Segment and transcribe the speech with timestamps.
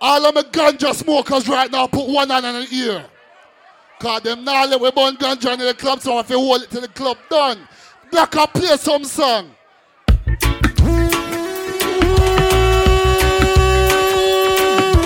[0.00, 3.04] All of my ganja smokers right now put one hand in the ear.
[3.98, 6.70] Cause them now let we burn ganja in the club, so if you hold it
[6.70, 7.66] to the club done.
[8.12, 9.50] Black up play some song.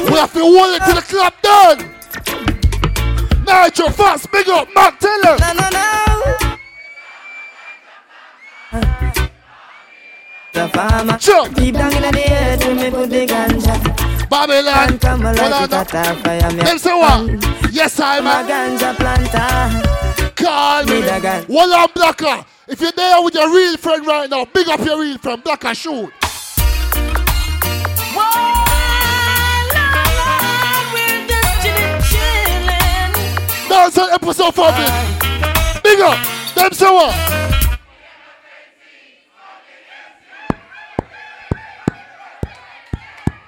[0.04, 1.78] We have to hold it to the club done.
[3.46, 5.38] Nitro fast, big up, Mark, tell him.
[5.40, 6.58] No, no, no.
[10.52, 11.54] The farmer Jump.
[11.54, 14.01] deep down in the earth, we me put the ganja.
[14.32, 14.88] Babylon.
[14.88, 15.84] And come Hold alive on with now.
[15.84, 16.62] that fire me.
[16.62, 17.72] Them say what?
[17.72, 18.78] Yes, I I'm a man.
[18.78, 20.30] ganja planter.
[20.34, 20.92] Call me.
[20.92, 21.44] Me the gun.
[21.44, 22.44] Hold on, Blacker.
[22.66, 25.74] If you're there with your real friend right now, big up your real friend, Blacker
[25.74, 26.10] shoot.
[33.68, 34.86] That's an episode for me.
[35.82, 36.18] Big up.
[36.54, 37.41] Them say what?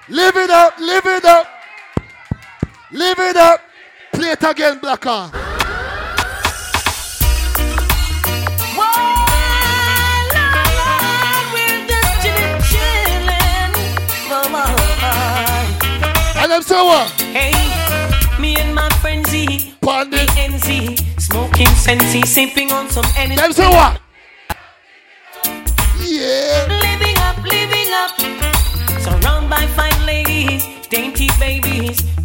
[0.07, 1.47] Live it up, live it up.
[2.91, 3.59] Live it up.
[4.13, 5.31] Play it again, Blacker.
[16.37, 17.09] And them say what?
[17.33, 17.51] Hey,
[18.39, 20.29] me and my friend Z, Pandit.
[20.29, 23.41] NZ, smoking sensei, sipping on some energy.
[23.41, 23.99] Them say what?
[26.03, 26.67] Yeah.
[26.69, 28.11] Living up, living up.
[29.01, 29.94] Surrounded by fine ladies, dainty babies,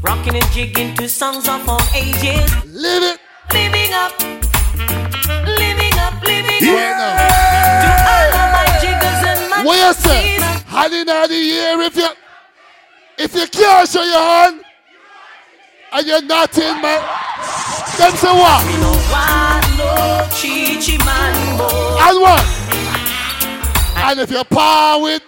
[0.02, 2.48] rocking and jigging to songs of all ages.
[2.66, 3.20] Live it.
[3.52, 4.12] Living up,
[5.46, 7.06] living up, living Yeah.
[7.06, 7.16] up.
[7.82, 10.40] To all of my jiggers and my What you say?
[10.66, 12.08] Hand in the year if you
[13.18, 14.60] if you can't show your hand
[15.92, 17.02] and you're not in man.
[17.98, 18.64] Them say what?
[18.66, 21.98] Me no want no chichi man boy.
[22.00, 22.46] And what?
[23.96, 25.22] And if you par with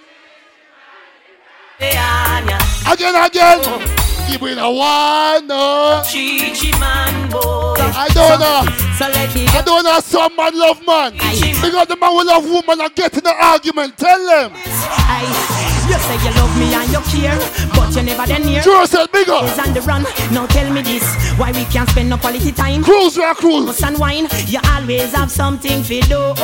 [2.86, 4.01] again again, oh.
[4.28, 6.02] Give it a one no.
[6.06, 7.74] chichi man boy.
[7.78, 8.64] I don't know.
[8.96, 11.12] So let me I don't know some man love man.
[11.12, 13.96] Because the man will love woman and get in the argument.
[13.98, 14.52] Tell them.
[14.54, 15.62] Aye.
[15.88, 17.36] You say you love me and you care,
[17.74, 18.62] but you never then near.
[18.62, 20.04] Drew said big Is on the run.
[20.32, 21.02] Now tell me this,
[21.36, 22.84] why we can't spend no quality time?
[22.84, 23.66] Cruise where cruise.
[23.66, 26.34] Bus and wine, you always have something to do.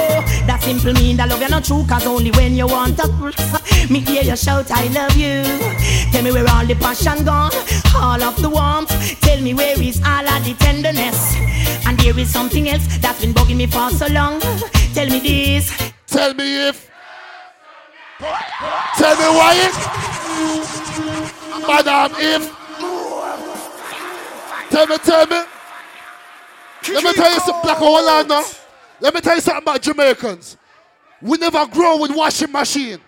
[0.45, 3.07] That simple mean that love you not true, cause only when you want to.
[3.89, 5.45] Me hear you shout, I love you.
[6.11, 7.53] Tell me where all the passion gone,
[7.95, 8.91] all of the warmth.
[9.21, 11.37] Tell me where is all of the tenderness.
[11.87, 14.41] And there is something else that's been bugging me for so long.
[14.95, 15.93] Tell me this.
[16.07, 16.91] Tell me if.
[18.97, 19.75] Tell me why it.
[21.67, 22.59] Madam, if.
[24.71, 25.43] Tell me, tell me.
[26.93, 28.45] Let me tell you something, Black hold on now.
[29.01, 30.57] Let me tell you something about Jamaicans.
[31.21, 33.01] We never grow with washing machine.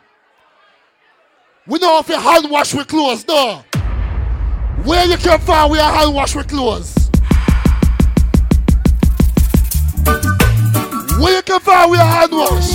[1.67, 3.65] We know if you hand wash with clothes, no.
[4.85, 6.95] Where you can find we are hand wash with clothes.
[11.21, 12.71] Where you can find we are hand wash.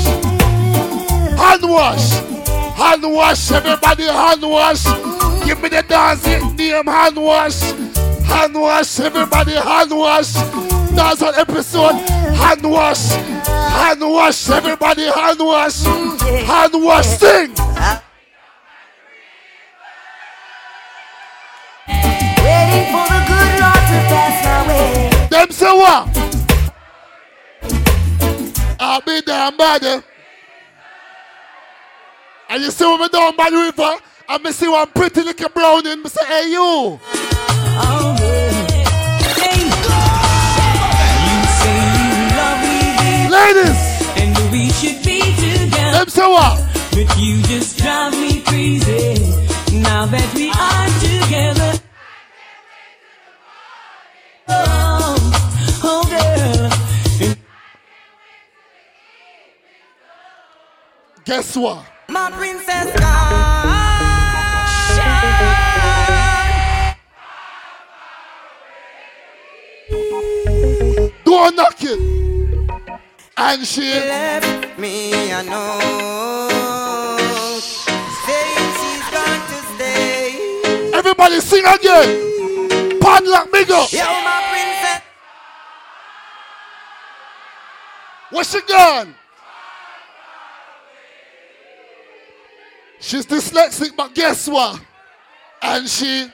[1.37, 2.11] Hand wash.
[2.77, 3.51] Hand wash.
[3.51, 4.83] Everybody hand wash.
[5.45, 7.61] Give me the dancing name hand wash.
[8.23, 8.99] Hand wash.
[8.99, 10.33] Everybody hand wash.
[10.95, 11.93] Dance on episode.
[12.35, 13.09] Hand wash.
[13.09, 14.49] Hand wash.
[14.49, 15.83] Everybody hand wash.
[15.83, 17.07] Hand wash.
[17.07, 17.74] Sing.
[28.79, 30.03] I'll be damn bad.
[32.49, 33.95] And you see me down by the river,
[34.29, 36.99] and me see one pretty little brown in me say, hey you.
[43.27, 43.79] Ladies,
[44.17, 45.91] And we should be together.
[45.91, 46.57] them say what?
[46.91, 49.19] But you just drive me crazy.
[49.81, 51.79] Now that we are together.
[54.47, 55.14] Oh,
[61.25, 61.83] Guess what?
[62.07, 63.55] My princess gone.
[71.25, 72.69] Door knocking.
[73.35, 76.59] And she left me, know.
[78.27, 80.91] Saying she's going to stay.
[80.93, 82.99] everybody sing again.
[82.99, 83.91] Padlock big up.
[83.91, 85.01] Yo, my princess.
[88.29, 89.15] What's she gone?
[92.99, 94.81] She's dyslexic, but guess what?
[95.61, 96.29] And she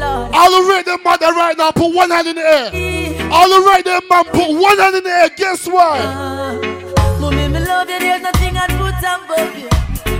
[0.00, 3.30] all the right them mother right now put one hand in the air.
[3.32, 5.30] All the right them man put one hand in the air.
[5.36, 6.00] Guess what?
[6.00, 7.98] Uh, mommy, me love you.
[7.98, 9.68] There's nothing I'd put above you.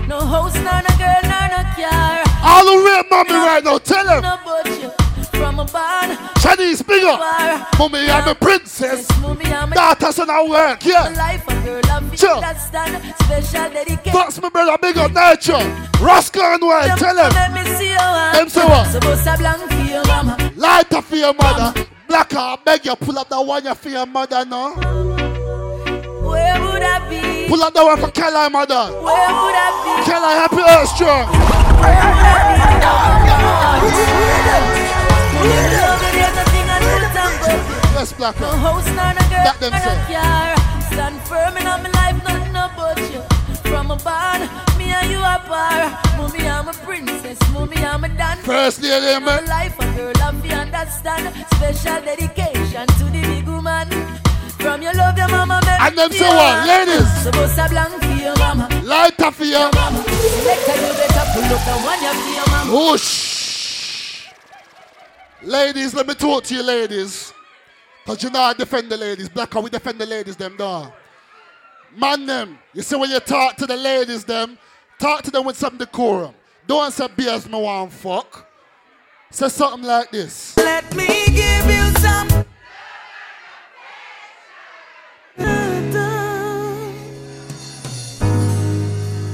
[0.09, 0.63] No house, no
[0.99, 2.25] girl, no car.
[3.11, 3.79] mommy right now.
[3.79, 4.98] Tell him.
[5.59, 7.19] From a bigger.
[7.79, 9.09] Mommy, I'm a princess.
[9.09, 10.85] Daughter, son, I work.
[10.85, 11.09] Yeah.
[13.73, 14.13] Dedication.
[14.13, 15.59] Fox, my brother, big up nature.
[16.01, 16.97] Rascal and white.
[16.97, 17.33] Tell him.
[17.33, 17.89] Let me see.
[17.89, 18.87] Them say what?
[19.39, 20.05] Blank for your.
[20.55, 21.87] Light up your mother.
[22.07, 24.75] Black, I beg you, pull up that one you for your mother now.
[26.23, 27.49] Where would I be?
[27.49, 28.93] Pull up that one for Kelly, mother.
[28.93, 30.05] Where would I be?
[30.09, 31.29] Kelly, happy earth strong.
[34.51, 34.85] Oh,
[37.95, 38.39] Yes, Black.
[38.41, 39.99] No house, nor no girl, That them say.
[40.15, 40.55] car.
[40.91, 43.23] Stand firm in my life, nothing about you.
[43.71, 44.43] From a barn,
[44.79, 45.99] me and you are par.
[46.17, 47.39] Mommy, I'm a princess.
[47.53, 48.43] Mommy, I'm a dancer.
[48.45, 49.45] First lady, man.
[49.47, 51.35] life, a girl, I'm the understand.
[51.55, 53.89] Special dedication to the big woman.
[54.59, 56.67] From your love, your mama, make And them say what?
[56.67, 57.09] Ladies.
[57.23, 58.69] Suppose a blank for your mama.
[58.85, 62.33] Light up for your Mama, select a you better pull up the one you for
[62.39, 62.73] your mama.
[62.73, 63.48] Whoosh.
[65.49, 67.33] Ladies, let me talk to you, ladies.
[68.05, 69.31] Because you know I defend the ladies.
[69.31, 70.93] Black, we defend the ladies, them, dog.
[71.97, 72.59] Man, them.
[72.75, 74.59] You see, when you talk to the ladies, them,
[74.99, 76.35] talk to them with some decorum.
[76.67, 78.47] Don't say, BS, me want fuck.
[79.31, 80.55] Say something like this.
[80.59, 82.29] Let me give you some.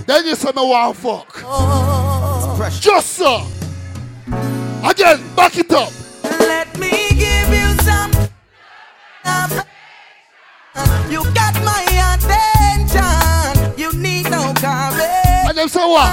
[0.07, 1.43] Then you say, me want fuck.
[1.45, 2.71] Oh.
[2.81, 3.45] Just so.
[4.89, 5.93] Again, back it up.
[6.55, 6.93] Let me
[7.25, 8.13] give you some.
[11.11, 13.77] You got my attention.
[13.77, 15.49] You need no courage.
[15.49, 16.11] And them say what?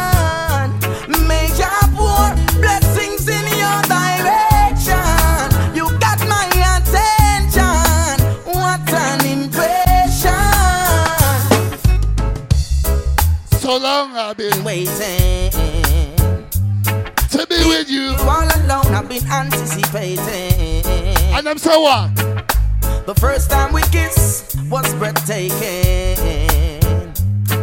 [1.31, 2.25] Major pour
[2.59, 5.45] blessings in your direction.
[5.77, 8.15] You got my attention.
[8.57, 10.47] What an impression.
[13.61, 15.70] So long I've been Waiting.
[17.31, 18.13] To be with you.
[18.19, 20.85] All alone, I've been anticipating.
[21.33, 22.15] And I'm say what?
[23.05, 26.19] The first time we kissed was breathtaking.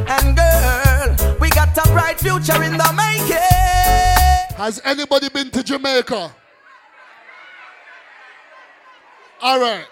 [0.09, 4.57] And girl, we got a bright future in the making.
[4.57, 6.33] Has anybody been to Jamaica?
[9.41, 9.87] All right.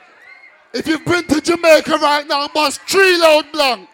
[0.72, 3.88] If you've been to Jamaica right now, bust three load blank.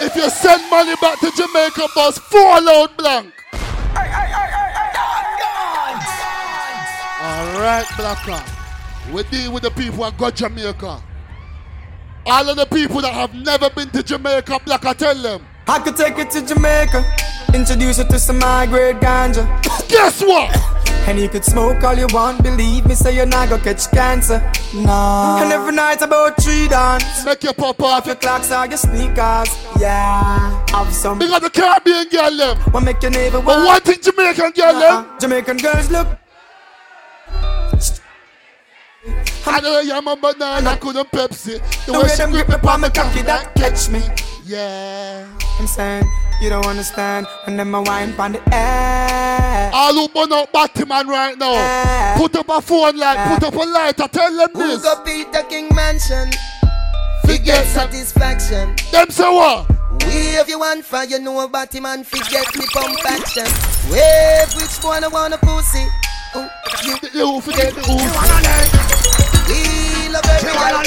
[0.00, 3.32] If you send money back to Jamaica, bust four load blank.
[7.20, 8.42] All right, Blacker.
[9.12, 11.02] We deal with the people that got Jamaica.
[12.26, 15.46] All of the people that have never been to Jamaica, Blacker, tell them.
[15.68, 17.04] I could take you to Jamaica,
[17.54, 19.46] introduce you to some high grade ganja.
[19.88, 20.73] Guess what?
[21.06, 24.40] And you could smoke all you want, believe me, say you're not gonna catch cancer.
[24.74, 25.42] Nah.
[25.42, 27.24] And every night about three dance.
[27.26, 28.06] Make your pop off.
[28.06, 29.50] Your clocks or your sneakers.
[29.78, 30.64] Yeah.
[30.70, 31.18] Have some.
[31.18, 32.56] Because the Caribbean girl them.
[32.72, 33.66] What make your neighbor But want?
[33.66, 34.92] one thing Jamaican girl them.
[35.06, 35.18] Uh-uh.
[35.20, 36.08] Jamaican girls look.
[39.46, 41.60] I know you my banana I couldn't Pepsi.
[41.84, 44.00] The The way way them grip me my cocky that catch me.
[44.46, 45.26] Yeah.
[45.58, 46.04] I'm saying,
[46.40, 47.26] you don't understand.
[47.46, 49.70] And then my wine on the air.
[49.72, 52.16] All who burn out Batman right now.
[52.18, 54.82] Put up a phone light, put up a lighter, tell them Who this.
[54.82, 56.30] go the King Mansion?
[57.24, 58.76] Forget satisfaction.
[58.92, 59.70] Them say what?
[60.04, 63.46] Wave you want fire, you know about him and forget me pump action.
[63.90, 65.86] Wave which one I wanna pussy.
[66.36, 66.46] Ooh,
[66.84, 67.96] you, You forget the who.
[69.48, 70.82] we love every girl,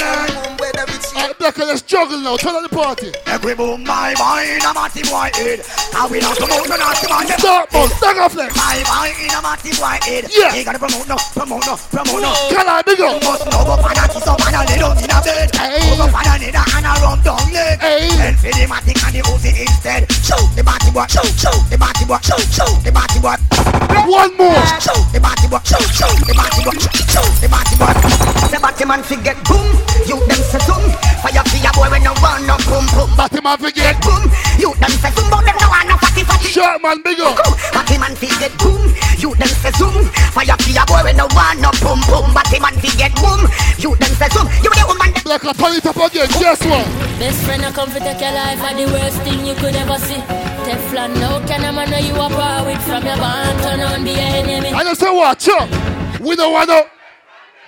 [0.46, 1.20] boom, whether it's you.
[1.20, 2.36] Alright, Black, let's juggle now.
[2.36, 3.12] Turn on the party.
[3.26, 5.64] Every boom my boy in a matty boy head.
[5.92, 7.26] How we not promote no nasty man.
[7.38, 7.92] Start, boss.
[7.96, 8.52] Stagger flex.
[8.56, 10.24] My boy in a matty boy head.
[10.28, 10.52] Yeah.
[10.52, 12.32] He gotta promote no, promote no, promote no.
[12.52, 13.22] Can I big up?
[13.24, 15.48] Must know go find a kiss up and a lay down in a bed.
[15.56, 15.96] Hey.
[15.96, 17.80] Go find a nigga and a rub down leg.
[17.80, 18.08] Hey.
[18.18, 20.02] Then for the matic and the Uzi instead.
[20.24, 23.36] Shoot the batty boy, shoot, shoot the batty boy, shoot, shoot the batty boy.
[24.08, 24.64] One more.
[24.80, 27.92] Shoot the batty boy, shoot, shoot the batty boy, shoot, shoot the batty boy.
[28.52, 29.64] The batty man forget boom,
[30.08, 30.84] you them say zoom.
[31.22, 33.10] Fire for your boy when no run no boom boom.
[33.16, 33.98] Batman forget.
[34.02, 34.22] boom.
[34.58, 36.48] You them say zoom, but them no want no fatty fatty.
[36.48, 37.38] Short man, big up.
[37.72, 38.94] Batty man fi get boom.
[39.18, 40.06] You them say zoom.
[40.34, 42.32] Fire for your boy when no want no boom boom.
[42.34, 43.46] Batty man fi get boom.
[43.78, 44.46] You them say zoom.
[44.62, 45.14] You the woman.
[45.24, 46.28] Black, I turn it up again.
[46.40, 46.86] Guess what?
[47.18, 49.98] Best friend, I come to take your life are the worst thing you could ever
[49.98, 50.22] see.
[50.64, 54.04] Teflon, no can a man know you are power with from your band, turn on
[54.04, 54.68] be your enemy.
[54.68, 55.38] And I say what?
[55.38, 55.68] Chop.
[56.20, 56.97] We don't want to.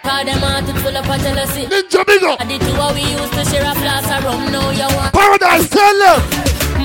[0.02, 1.66] Call them out to full of jealousy.
[1.66, 2.40] Up.
[2.40, 5.12] And the two of we used to share a flask of rum, now you want
[5.12, 6.20] Paradise, tell them.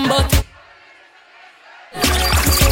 [0.09, 0.45] but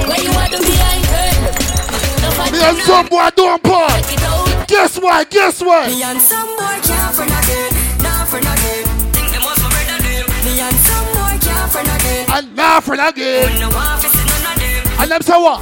[0.07, 2.51] where you are the behind curtain.
[2.51, 4.67] Me and some boy don't part.
[4.67, 5.23] Guess why?
[5.23, 5.88] Guess why?
[5.88, 7.71] Me and some boy can't friend again,
[8.03, 8.83] not friend again.
[9.15, 10.27] Think them was my brother them.
[10.43, 12.25] Me and some boy can't friend again.
[12.31, 13.59] And now for again.
[13.59, 15.62] No one fi see none of And them say what?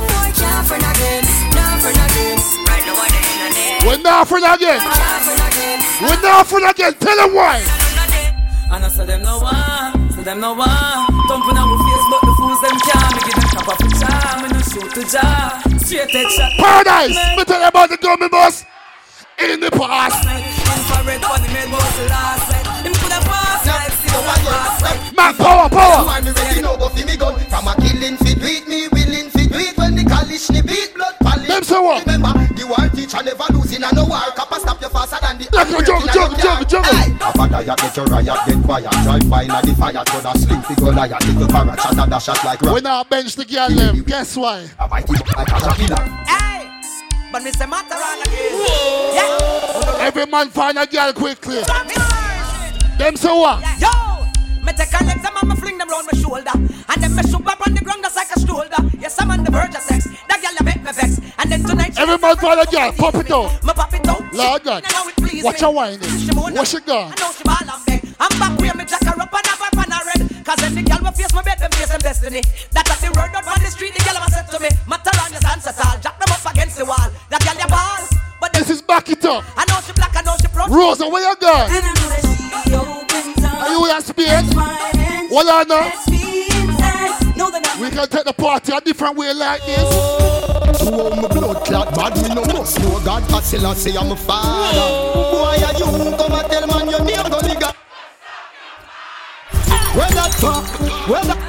[3.85, 4.79] We're not friend again.
[6.01, 6.93] We're not friend again.
[6.95, 7.61] Tell them why.
[8.71, 10.69] And I said them no one, so them no one.
[11.27, 13.11] Thumping on my face, but the fools them can't.
[13.11, 15.59] Me give them cap off the jar, me no shoot the jar.
[15.81, 16.51] Straight head shot.
[16.55, 17.17] Paradise.
[17.35, 18.63] Me tell you about the gummy bus
[19.39, 20.23] in the past.
[20.23, 22.85] Infrared funny made was the last night.
[22.85, 25.17] Him coulda passed like see the one last night.
[25.17, 26.05] Man, power, power.
[26.05, 27.35] Man, me ready now, go fi me gun.
[27.51, 29.75] From a killing fi do it, me willing fi do it.
[29.75, 31.47] When the college ni beat blood palace.
[31.47, 32.05] Them say what?
[32.05, 33.50] Remember, the war teacher never
[33.81, 34.31] losing and no war.
[34.35, 35.50] Kappa stop you faster than the.
[35.51, 36.93] Like a juggle, juggle, juggle, juggle.
[36.93, 38.91] Half a diet, get your riot, get quiet.
[39.03, 41.27] Drive by na the fire, to the sling fi Goliath.
[41.27, 42.75] Little parrot, shot a dash shot like rock.
[42.75, 44.03] We not bench the girl them.
[44.03, 44.69] Guess why?
[44.79, 46.03] I A mighty like a killer.
[46.25, 46.69] Hey,
[47.31, 49.15] but me say matter on again.
[49.15, 50.07] Yeah.
[50.07, 51.61] Every man find a girl quickly.
[52.97, 53.61] Them say what?
[53.79, 54.10] Yo,
[54.63, 57.45] me take a legs and me fling them round my shoulder, and then me shoot
[57.45, 58.81] up on the ground just like a shoulder.
[58.99, 60.07] Yes, I'm on the verge of sex.
[60.29, 61.97] That girl you make me vex, and then tonight.
[61.97, 62.91] Every man find a girl.
[62.93, 63.63] Pop it out.
[63.63, 64.21] Me pop it out.
[64.33, 64.83] Lord God.
[64.83, 65.67] Now it please Watch me.
[65.67, 66.09] her whining.
[66.19, 67.11] She moan Watch it gone.
[67.11, 68.01] I know she ball and beg.
[68.19, 70.21] I'm back where me jack her up and have her pan her red.
[70.45, 72.41] Cause when the girl will face my bed, them face them destiny.
[72.71, 75.13] That at the word up on the street, the girl ever said to me, Matter
[75.17, 77.09] on your hands at all, jack them up against the wall.
[77.29, 78.03] That girl you ball,
[78.39, 79.43] but This is back it up.
[79.57, 80.69] I know she black, I know she proud.
[80.69, 83.10] Rosa, where you gone?
[83.61, 84.49] Are you in Spain?
[85.29, 85.91] Well, I know.
[87.79, 89.79] We can take the party a different way like this.
[90.83, 93.23] Oh, my blood clot bad, me no must know God.
[93.31, 94.79] I still I say I'm a father.
[94.79, 95.85] Why are you
[96.17, 97.73] come and tell man your name, go nigga?
[99.95, 100.65] Where that fuck?
[101.07, 101.39] That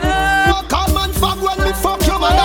[0.50, 0.68] fuck?
[0.68, 2.36] Come and fuck when me fuck your mother.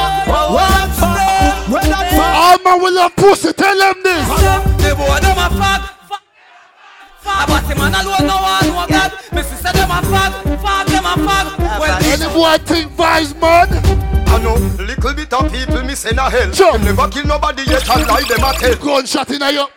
[0.54, 1.74] Where that fuck?
[1.74, 2.36] Where that fuck?
[2.36, 3.52] All man will love pussy.
[3.54, 4.28] Tell them this.
[4.28, 5.97] The boy them a fuck.
[7.28, 7.48] Fuck.
[7.48, 9.12] About the man alone no one know God.
[9.36, 11.60] Me sister them a fuck, fuck them a fuck.
[11.80, 13.68] Well, Any boy think vice man?
[14.28, 16.52] I know little bit of people me send a hell.
[16.52, 16.74] Sure.
[16.74, 18.76] Them never kill nobody yet and lie them a tell.
[18.76, 19.68] Gunshot in your.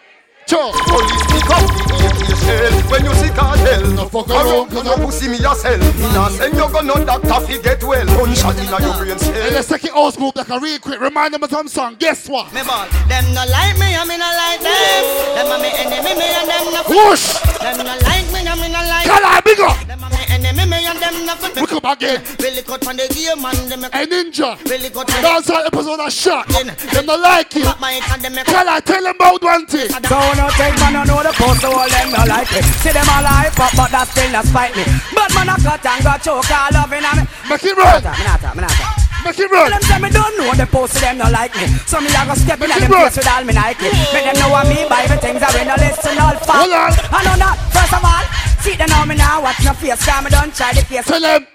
[0.46, 0.72] Sure.
[0.86, 2.09] Police pick up
[2.44, 3.82] the when you see cartel.
[3.92, 5.80] No fuck Around around, you cause no I- pussy me yourself.
[5.98, 8.06] Me nah send you go no doctor fi get well.
[8.06, 9.50] Gunshot inna your brain cell And cell.
[9.50, 11.96] the second house group that can real quick remind them of some song.
[11.98, 12.52] Guess what?
[12.52, 12.86] Me ball.
[13.08, 15.02] Them no like me, I me no like them.
[15.36, 16.80] Them a me enemy, me and them no.
[16.88, 17.38] Whoosh!
[17.60, 19.06] Them no like me, I me no like.
[19.06, 19.76] Can I big up?
[19.86, 21.34] Them a me enemy, me and them no.
[21.60, 22.22] We come again.
[22.40, 23.84] Really cut from the game and them.
[23.84, 24.56] A ninja.
[24.68, 26.48] Really cut from the Dance episode of shot.
[26.48, 27.64] Them not like it.
[27.80, 29.88] my and I tell them about one thing?
[29.88, 32.62] So no take man, I know the post, so all them no like me.
[32.80, 34.86] See them all hype up, but that still not spite me.
[35.10, 37.24] But man, I cut and got choke, all loving on me.
[37.50, 37.98] Make it run.
[37.98, 38.94] Me not talk, me not talk.
[39.26, 39.68] Make it run.
[39.74, 41.66] Them say me don't know the post, so them no like me.
[41.90, 43.02] So me a go step in Make at it them run.
[43.10, 43.90] place with all me Nike.
[44.14, 46.90] Make them know what me buy the things I win no listen all Hold on.
[47.12, 48.24] I know that, first of all.
[48.62, 51.04] See them know me now, watch no face, cause me don't try the face.
[51.04, 51.46] Tell them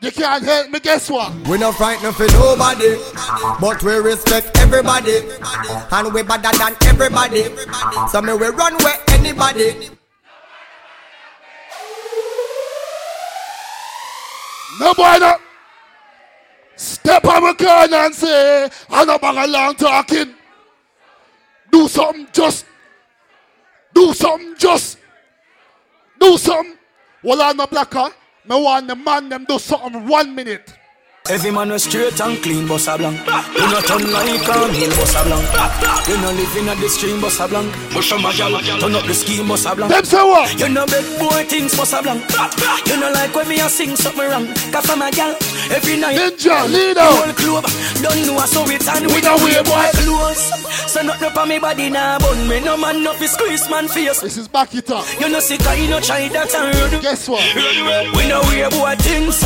[0.00, 0.78] you can't help me.
[0.80, 1.32] Guess what?
[1.48, 2.96] We no frightened for nobody,
[3.60, 5.24] but we respect everybody,
[5.92, 7.44] and we better than everybody.
[8.12, 9.90] So me we run where anybody.
[14.80, 15.36] No boy no.
[16.76, 20.34] Step on my corner and say, I'm not bang long talking.
[21.72, 22.64] Do something just.
[23.92, 24.98] Do something just.
[26.20, 26.76] Do something.
[27.22, 28.10] Well, I'm a blacker.
[28.48, 30.72] Me want the man them do something one minute.
[31.30, 33.18] Every man was straight and clean, bossa blanc.
[33.52, 35.44] You not turn like a meal, bossa blanc.
[36.08, 37.68] You not living at the stream, bossa blanc.
[37.92, 39.92] Push on my gal, turn up the scheme, bossa blanc.
[39.92, 40.58] Them say what?
[40.58, 42.24] You know big boy things, bossa blanc.
[42.88, 44.46] You know like when me a sing something wrong.
[44.72, 45.36] Cause for my gal,
[45.68, 46.16] every night.
[46.16, 47.12] Ninja, lead The out.
[47.12, 47.64] whole club,
[48.00, 50.40] don't know so it and We don't wear boy clothes.
[50.88, 53.86] So nothing up on me body now, bun me no man no fi squeeze man
[53.86, 54.20] face.
[54.20, 55.04] This is back it up.
[55.20, 57.02] You know sick, you know try that and run.
[57.02, 57.44] Guess what?
[58.16, 59.44] We know we boy things.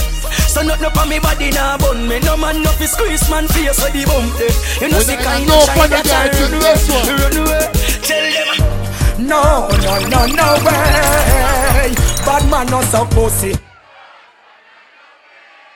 [0.53, 3.49] So nothing up on me body now, bun me no man no fi squeeze man
[3.49, 4.53] face with the bump there.
[4.83, 6.77] You know We sick, not- you no know try that guy run away.
[7.09, 7.73] Run away.
[8.05, 9.27] Tell them.
[9.27, 11.95] No, no, no, no way.
[12.27, 13.57] Bad man not so pussy.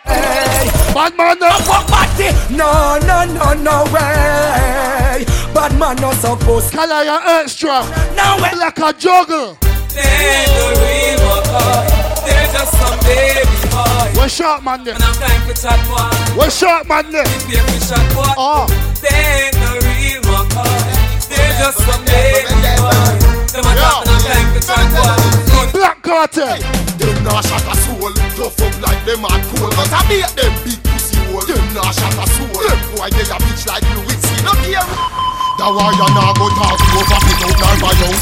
[0.05, 1.51] Hey, Bad man no.
[1.65, 2.29] fuck body.
[2.55, 5.25] No, no, no, no way.
[5.55, 6.77] Bad man not so pussy.
[6.77, 7.81] Can I extra?
[8.15, 8.53] No way.
[8.59, 9.57] Like a juggle.
[9.89, 11.96] They're the real McCoy.
[12.27, 14.19] They're just some baby boy.
[14.19, 14.95] Where sharp man there?
[14.95, 16.11] And I'm time for chat boy.
[16.35, 17.25] Where sharp man there?
[17.47, 18.27] Be a fish shot boy.
[18.35, 18.67] Oh.
[18.99, 20.83] They're the real McCoy.
[21.31, 22.51] They're just some baby
[22.83, 23.37] boy.
[23.55, 25.71] Them a talk and I'm time for chat boy.
[25.73, 26.59] Black cartel.
[26.99, 29.71] Them nah shot a soul, tough up like them hard cool.
[29.71, 31.45] But I beat them big pussy hole.
[31.47, 32.51] Them nah shot a soul.
[32.51, 34.43] Them boy they a bitch like Lewinsky.
[34.43, 35.36] No care.
[35.57, 38.13] That why go talk to it out buy out.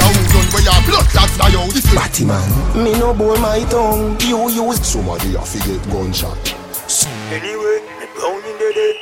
[0.00, 0.16] Done
[0.48, 1.76] where your blood fly out.
[1.92, 2.48] Batman,
[2.84, 4.16] me no bore my tongue.
[4.20, 6.40] You use Somebody a forget gunshot.
[7.30, 8.94] Anyway, me brown in the day.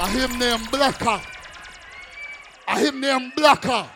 [0.00, 1.20] I him name Blacker.
[2.68, 3.86] I him name Blacker.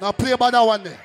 [0.00, 1.00] Now play by that one there.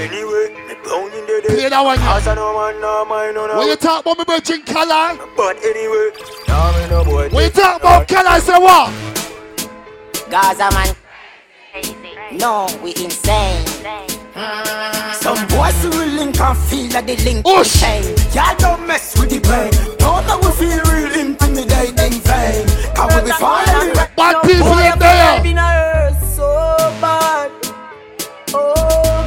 [0.00, 1.12] Anyway, me brown
[1.44, 2.32] in Play that one As there.
[2.32, 3.58] I know man, no mind, no, no.
[3.58, 6.10] When you talk about me virgin color, But anyway,
[6.48, 7.28] nah, me no boy.
[7.30, 8.92] when you talk about color, say what?
[10.30, 10.94] Gaza man.
[12.32, 13.64] No, we insane.
[15.14, 17.80] Some boys who will link and feel that they link Ush.
[17.82, 18.04] pain.
[18.34, 19.70] Y'all don't mess with the brain.
[19.98, 22.66] Don't know we feel real intimidating vain.
[22.94, 25.95] Cause we be falling the Bad people in there.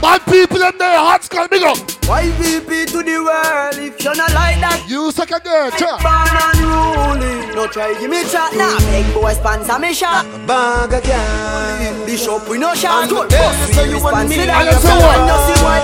[0.01, 0.97] Bad people in there.
[0.97, 1.77] Hot skull, big up.
[2.07, 3.75] YVP to the world.
[3.77, 5.99] If you're not like that, You second girl, chat.
[5.99, 7.53] born unruly.
[7.55, 8.77] No try give me chat now.
[8.91, 10.23] Big boy sponsor me shot.
[10.47, 12.05] Bag again.
[12.05, 13.09] Bishop we no shot.
[13.09, 14.67] Good Yeah, boss, so you want me sponsor to that.
[14.71, 15.19] answer what?
[15.27, 15.83] You see what?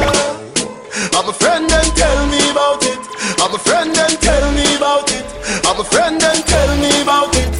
[1.15, 3.00] I'm a friend and tell me about it.
[3.43, 5.25] I'm a friend and tell me about it.
[5.67, 7.51] I'm a friend and tell me about it.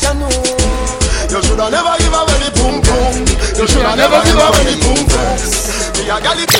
[0.00, 0.32] You know,
[1.28, 3.14] you shoulda never give a any boom boom.
[3.60, 4.20] You shoulda never
[6.10, 6.50] a gal it.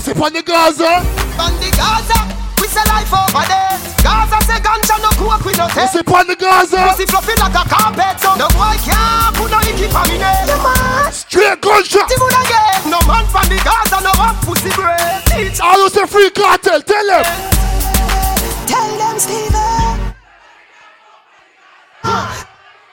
[0.00, 1.00] Sip on the Gaza.
[1.40, 2.18] On the Gaza,
[2.60, 3.76] we say life over there.
[4.04, 5.88] Gaza say ganja no coke we no take.
[5.88, 6.88] Sip on the Gaza.
[6.92, 11.12] Pussy fluffy like a carpet, so no boy can't put no icky for me name.
[11.12, 12.08] Straight gunshot.
[12.10, 12.90] See what again?
[12.90, 15.24] No man from the Gaza, no one pussy bread.
[15.28, 16.80] Teach All you say free cartel.
[16.80, 17.24] Tell them.
[18.68, 20.12] Tell them, Steven.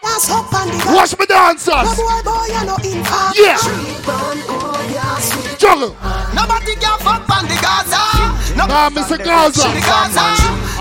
[0.01, 0.95] Dance up on the Gaza.
[0.95, 1.95] Watch me No dancers.
[1.95, 3.35] boy, boy, you no infant.
[3.35, 4.60] Yeah.
[5.01, 5.59] Street born, yeah, sweet.
[5.59, 5.93] Juggle.
[6.33, 8.01] Nobody can fuck on the Gaza.
[8.55, 9.17] No Nah, Mr.
[9.17, 9.67] Gaza.
[9.69, 10.25] the Gaza.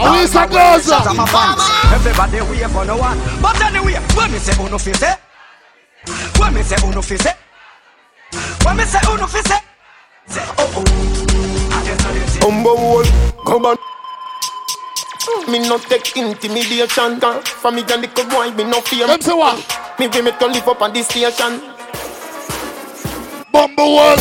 [0.00, 0.96] Are we some Gaza?
[1.10, 1.68] Informer.
[1.94, 3.18] Everybody wait for no one.
[3.42, 5.14] But anyway, when me say uno fi say,
[6.38, 7.34] when me say uno fi say,
[8.64, 9.60] when me say uno fi say,
[10.26, 10.84] say oh oh.
[11.72, 12.40] I just.
[12.40, 13.04] Umbo wall,
[13.46, 13.76] come on.
[15.48, 19.32] Me no take intimidation From me and the good boy, me no fear Them say
[19.32, 19.58] what?
[19.98, 21.60] Me we make to live up on this station
[23.52, 24.16] Bumble wall.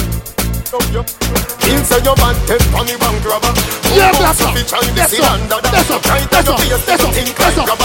[1.70, 3.54] Inside your man, take on the bank robber
[3.94, 4.54] Yeah, Bumbo that's up.
[4.54, 4.62] fi
[4.94, 5.38] That's up.
[5.38, 5.50] and.
[5.50, 6.02] That's up.
[6.02, 6.60] Try That's up.
[6.66, 7.14] your That's up.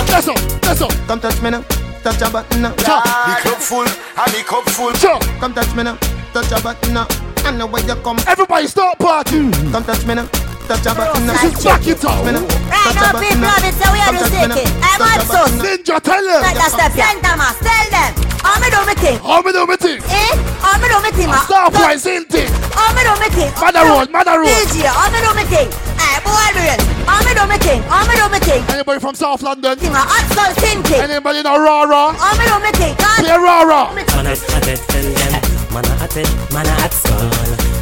[0.08, 0.38] That's up.
[0.60, 0.92] That's up.
[1.06, 1.62] Come touch me now,
[2.02, 3.00] touch a button now Cha.
[3.04, 5.18] The club full, and the cup full Cha.
[5.40, 5.96] Come touch me now,
[6.32, 7.06] touch a button now
[7.44, 9.50] I know where you come Everybody start party.
[9.72, 10.26] Come touch me now,
[10.68, 12.24] touch a button now This is back it up.
[12.24, 12.40] Touch me now,
[12.72, 13.56] Right touch a now, button people now.
[13.60, 14.80] of so we are Come just touch me now, taking.
[14.80, 15.64] I'm touch a on button now.
[15.64, 16.40] Ninja, tell them.
[16.40, 17.20] Like that step, St.
[17.20, 18.23] Thomas, tell them.
[18.44, 19.18] How me do me thing?
[19.24, 20.00] How me do me thing?
[20.04, 20.32] Eh?
[20.60, 21.40] How me do me thing, ma?
[21.48, 22.48] Star Price in thing.
[22.76, 23.50] How me do me thing?
[23.56, 24.52] Mother road, mother road.
[24.52, 25.68] DJ, how me do me thing?
[25.96, 26.80] Eh, boy, real.
[27.08, 27.80] How me do me thing?
[27.88, 28.62] How me do me thing?
[28.68, 29.78] Anybody from South London?
[29.78, 31.00] Thing a hot skull thinking.
[31.00, 32.12] Anybody know Raw Raw?
[32.12, 32.94] How me do me thing?
[32.96, 33.92] Play Raw Raw.
[33.94, 35.64] Man a at it, them.
[35.72, 37.30] Man a at it, man a at skull.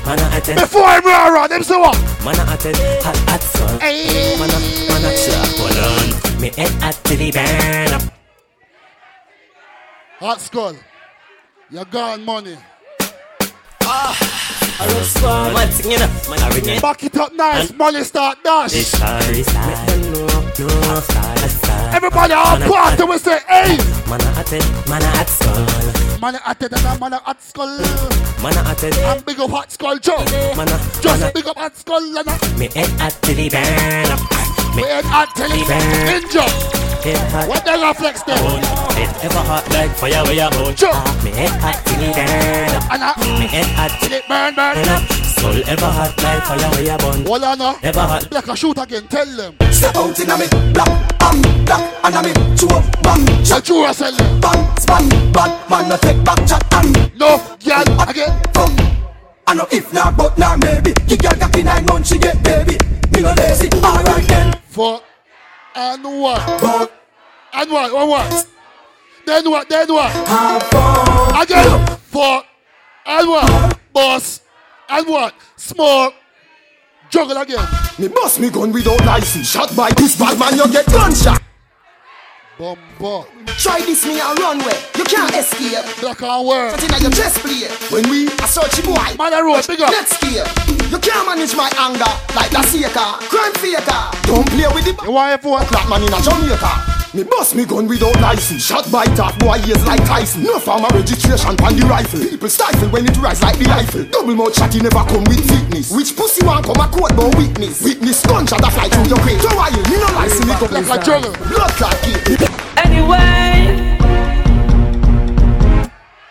[0.07, 1.99] Man a at it, Before I'm Raw Raw, them say what?
[2.25, 3.79] man a at it, hot at skull.
[3.81, 4.39] Hey.
[4.39, 6.41] Man a, man a chop, hold on.
[6.41, 8.12] Me head at till the burn up.
[10.23, 10.77] Hot skull.
[11.69, 12.57] You're gone money.
[13.83, 14.15] Ah.
[15.53, 17.73] One thing you know, man a ring Back it up nice.
[17.75, 18.71] Money start dash.
[18.71, 19.67] This story start.
[19.67, 21.95] Make them know, no start, start.
[21.95, 23.03] Everybody all Man a party.
[23.03, 23.77] We say, hey.
[24.07, 26.21] Man a at it, man a at skull.
[26.21, 27.79] Man at it and a man at skull.
[28.41, 30.19] Man a at it, And big up hot skull, Joe.
[30.55, 34.07] man a, Just big up hot skull and a Me head at till the burn
[34.07, 34.21] up.
[34.77, 36.72] Me we ain't hot till it
[37.03, 37.19] ninja.
[37.19, 37.49] head hot.
[37.49, 38.37] What the reflex there?
[38.39, 38.63] Bone.
[38.99, 40.75] It ever hot like fire where you burn.
[40.75, 40.91] Joe.
[40.93, 42.93] Ah, me head hot till the burn up.
[42.93, 44.75] And a mm, Me head hot till till it burn, burn.
[44.75, 45.03] burn up.
[45.11, 47.27] Soul ever hot like fire where you burn.
[47.27, 47.77] Hold on now.
[47.83, 48.33] Ever hot.
[48.33, 49.07] Like a shoot again.
[49.09, 49.57] Tell them.
[49.73, 52.69] Step out in a me black, bam, black, and a me two
[53.03, 54.41] bam, The shot, true sell them.
[54.41, 58.31] bam, span, bad man no take back chat and No, girl, again.
[58.55, 58.77] Come.
[59.47, 60.95] I know if not, but not maybe.
[61.09, 62.79] You girl got the nine months, she get baby.
[63.13, 64.55] Me no lazy, alright then.
[64.69, 65.01] For
[65.75, 66.61] and what?
[66.61, 66.93] But
[67.55, 67.93] And what?
[67.93, 68.09] What?
[68.09, 68.47] What?
[69.27, 69.69] Then what?
[69.69, 71.43] Then what?
[71.43, 71.87] Again.
[72.11, 72.43] For
[73.07, 73.79] and what?
[73.93, 74.41] Boss.
[74.89, 75.35] And what?
[75.57, 76.15] Smoke.
[77.11, 77.67] Juggle again.
[77.99, 81.43] Me bust me gun without license Shot by this bad man, you get gunshot
[82.63, 84.79] Try this me a runway.
[84.97, 85.83] You can't escape.
[86.01, 86.75] Black and work.
[86.75, 87.69] Put in your chest plate.
[87.91, 88.95] When we a search boy.
[89.19, 89.91] Man, I road, big up.
[89.91, 90.47] Let's scare.
[90.89, 93.83] You can't manage my anger like the seeker, crime faker.
[94.29, 95.67] Don't play with the You want everyone?
[95.71, 98.65] black man in a Jamaica Me bust me gun without license.
[98.65, 100.45] Shot by top boy ears like Tyson.
[100.45, 102.21] No farmer registration on the rifle.
[102.21, 105.45] People stifle when it rise like the rifle Double mouth shot you never come with
[105.45, 105.93] fitness.
[105.93, 107.83] Which pussy want come a court but witness?
[107.83, 109.41] Witness gunshot a fly through your crate.
[109.45, 111.33] So why you, me no license me go Like a juggle.
[111.53, 112.49] Blood clot kid
[112.81, 113.99] Anyway,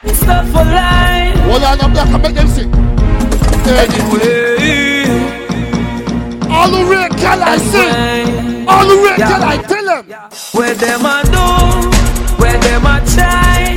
[0.02, 1.38] it's not for life.
[1.46, 2.74] Hold on, I'm black and make them sing.
[3.70, 4.91] Anyway,
[6.62, 8.68] All the red girl I sing.
[8.70, 9.30] All the Yeah.
[9.30, 10.04] girl I tell them.
[10.54, 11.46] where them a do?
[12.42, 13.76] Where them a try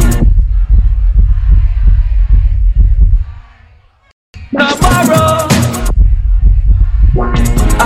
[4.53, 5.49] No borrow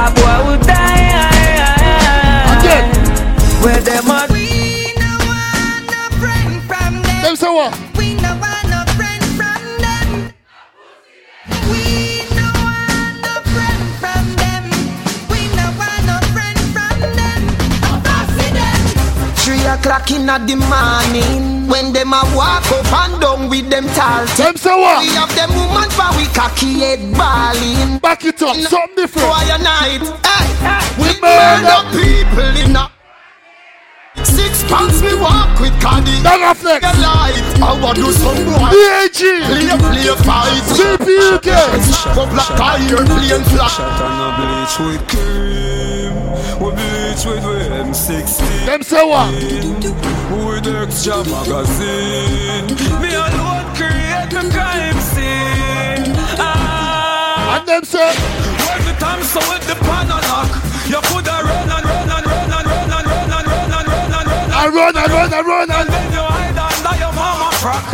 [0.03, 0.78] A boy would die
[19.79, 24.57] o'clock in the morning When them a walk up and down with them tall Them
[24.57, 25.03] say what?
[25.03, 29.29] We have them woman for we cocky head balling Back it up, something different.
[29.29, 30.49] Fire night hey,
[30.99, 31.87] We murder up.
[31.93, 32.91] people in a
[34.25, 36.83] Six pants me walk with Caddy Dog a flex.
[36.83, 39.21] The light I want do some boy DAG.
[39.47, 41.49] Play play fight CPUK.
[42.19, 48.67] Up like tire plane flash Shot on a bleach with cream Bleach with we M16
[48.67, 49.33] Them say what?
[49.35, 52.67] With extra magazine
[53.03, 57.59] Me alone create a crime scene ah.
[57.59, 60.51] And them say When the time so with the pan and lock
[60.87, 64.13] You coulda run and run and run and run and run and run and run
[64.15, 67.51] and run I run, I run, and run and then you hide under your mama
[67.59, 67.85] frock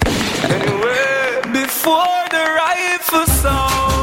[0.50, 3.93] Anyway, before the rifle sound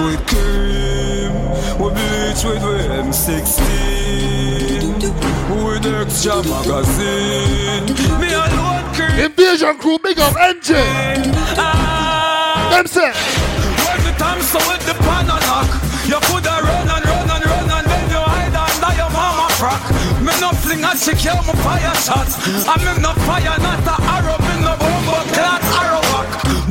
[0.00, 1.32] a bleach with cream
[1.78, 3.60] We bleach with we M16
[5.64, 7.86] With extra magazine.
[8.20, 10.74] Me alone cream Invasion crew, big up NJ.
[11.58, 12.68] ah.
[12.72, 13.12] Them say.
[14.18, 15.70] Time so with the pan and lock
[16.04, 19.80] You coulda run and run and run and then you hide under your mama frock
[20.20, 22.36] Me no fling a me fire shots.
[22.68, 26.09] I me no fire, not a arrow Me no bomb but class arrow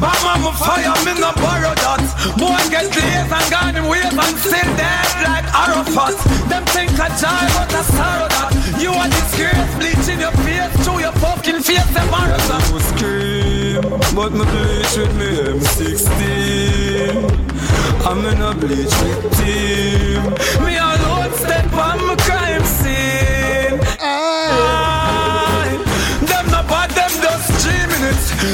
[0.02, 2.02] walk Mama fire, me no borrow that.
[2.40, 6.16] Boy get lazy and gone in ways and still dead like Arafat.
[6.50, 8.52] Them think I die, but a sorrow that.
[8.80, 12.62] You a disgrace, bleaching your face Through your fucking face, them marathon
[12.96, 13.82] scream,
[14.16, 16.20] but me bleach with me M16
[18.06, 20.24] I'm in a bleach with team.
[20.66, 23.39] Me alone step on my crime scene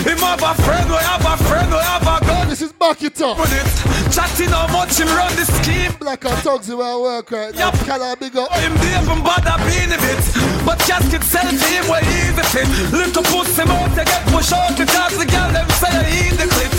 [0.08, 3.04] Him have a friend, we have a friend, we have a gun this is back
[3.04, 3.38] it up.
[3.38, 3.68] with it
[4.14, 7.72] Chatting how much him run the scheme Black and thugs where I work right now.
[7.72, 7.76] Yup.
[7.86, 8.52] Can I big up?
[8.54, 10.24] him they even bother being a bit
[10.66, 14.52] But casket sell to him where he's the fit Little pussy mouth to get push
[14.54, 16.72] out Because the girl them say he the clip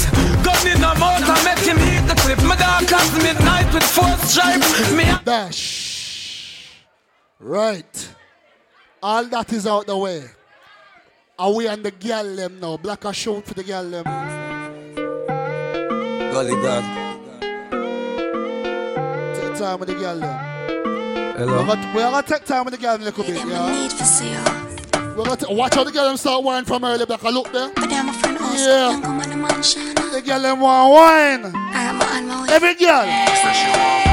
[0.44, 3.84] Gun in the mouth I make him eat the clip My dog comes midnight with
[3.84, 4.92] four stripes.
[4.92, 6.72] Me Dash.
[7.38, 8.08] Right.
[9.02, 10.24] All that is out the way.
[11.38, 12.78] Are we on the girl them now?
[12.78, 14.04] Black a shout for the girl them.
[16.32, 16.82] Golly God
[19.34, 21.36] Take time with the girl them.
[21.36, 25.14] Hello We're gonna, we're gonna take time with the girl them a little bit, yeah?
[25.14, 27.04] We're gonna ta- watch how the girl them start wine from early.
[27.04, 27.70] Black a look there.
[27.76, 28.96] Yeah.
[30.12, 31.52] The girl them want wine.
[32.48, 34.05] Every girl.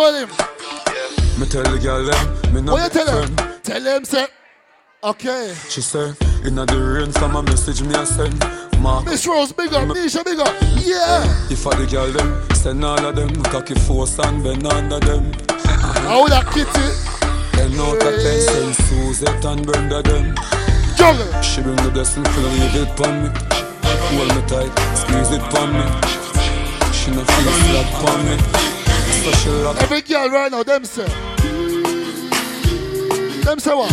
[0.00, 0.28] Hold him.
[1.40, 3.40] Me tell the girl them, me no What you tell friend.
[3.40, 3.60] him?
[3.62, 4.26] Tell him say.
[5.04, 5.54] Okay.
[5.68, 6.12] She say,
[6.46, 8.38] inna the rain, some a message me a send.
[8.80, 9.88] Mark, Miss Rose, big up.
[9.88, 10.54] Nisha, big up.
[10.78, 11.24] Yeah.
[11.50, 15.32] if I the girl them, send all of them, cocky force and bend under them.
[16.06, 16.88] How that kitty?
[17.56, 20.34] Ten out of ten, send Suzette and Brenda them.
[20.96, 21.42] Juggle.
[21.42, 23.30] She bring the blessing, feel it pon me.
[24.14, 25.84] Hold me tight, squeeze it pon me.
[26.92, 28.71] She no feel slap pon me.
[29.12, 29.50] So she
[29.84, 31.06] Every girl right now, them say.
[33.44, 33.92] Them say what?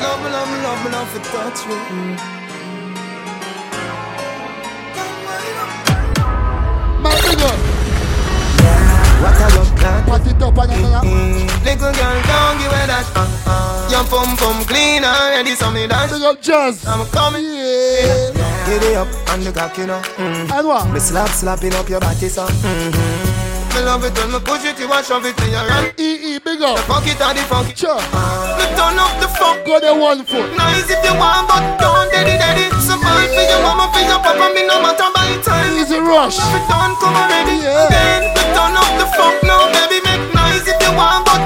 [0.00, 1.76] Love me, love me, love me, love to touch me
[7.02, 7.58] Man, big up.
[9.20, 11.08] What a love plan Pat it up and another.
[11.64, 13.59] Little girl, don't give her that uh, uh.
[13.90, 16.86] Your pum pum clean already, so me dance Big up jazz.
[16.86, 18.30] I'm coming Yeah.
[18.66, 20.50] Get it up and the cock, you know mm.
[20.50, 20.88] And what?
[20.90, 23.74] Me slap, slapping up your body, so mm-hmm.
[23.74, 26.38] Me love it when me push it, you want shove it in your hand EE,
[26.38, 26.78] big The up.
[26.86, 27.98] pocket or the funky Sure.
[28.58, 30.54] Me turn up the funk Go there one foot.
[30.56, 34.54] Nice if you want, but don't daddy daddy bad for your mama, for your papa,
[34.54, 36.38] me no matter by time Easy rush.
[36.38, 37.90] It done, come already Yeah.
[37.90, 41.42] Then me turn up the funk now, baby Make nice if you want, but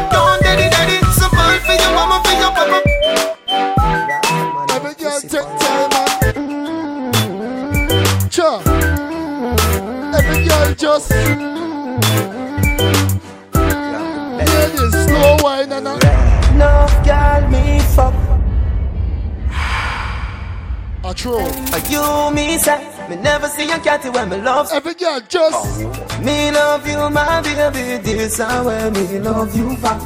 [10.75, 11.11] just.
[14.39, 15.95] Ladies, slow wine and a.
[16.55, 18.15] No girl me fuck.
[21.05, 21.47] A true.
[21.91, 24.71] You me say me never see a catty when me love.
[24.73, 25.81] Every girl just.
[26.21, 28.03] Me love you, my baby.
[28.03, 29.99] This is where me love you for.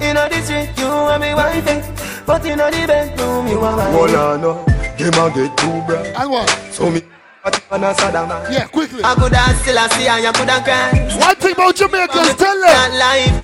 [0.00, 1.82] In the street, you are me wifey,
[2.26, 3.90] but in the bedroom, you are my.
[3.90, 4.64] Hold on, no.
[4.98, 6.14] Them a get too bright.
[6.16, 6.48] And what?
[6.70, 7.02] So me.
[8.50, 9.02] Yeah, quickly.
[9.02, 11.18] I could have still I see you could cry.
[11.18, 12.92] One thing about Jamaicans, tell them.
[12.94, 13.42] Life.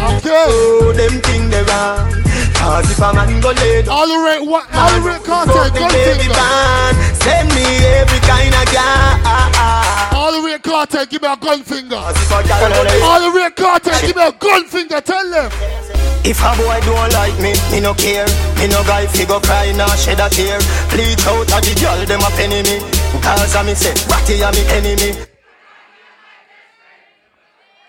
[0.00, 0.44] Okay.
[0.48, 2.08] Oh, them thing they wrong.
[2.56, 3.92] Cause if a man go lay down.
[3.92, 4.64] All the right, what?
[4.72, 6.28] All the right content, gun baby
[7.20, 7.64] Send me
[8.00, 10.14] every kind of gas.
[10.14, 11.96] All the right content, give me a gun finger.
[11.96, 15.00] Cause if a girl go lay All the right content, give me a gun finger.
[15.00, 16.09] Tell them.
[16.22, 18.26] If a boy don't like me, me no care.
[18.56, 20.58] Me no guy fi go cry nor shed a tear.
[20.92, 22.78] Bleach out a the girl them a penny me.
[23.22, 25.26] Cause a me say, Ratty a me enemy.